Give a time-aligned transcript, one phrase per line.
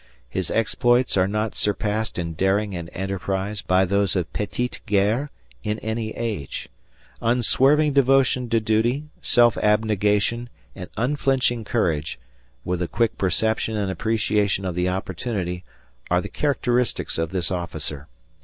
[0.27, 5.29] His exploits are not surpassed in daring and enterprise by those of petite guerre
[5.63, 6.69] in any age.
[7.21, 12.17] Unswerving devotion to duty, self abnegation, and unflinching courage,
[12.65, 15.63] with a quick perception and appreciation of the opportunity,
[16.09, 18.07] are the characteristics of this officer.